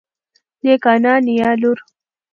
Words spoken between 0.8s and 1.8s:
انا نيا لور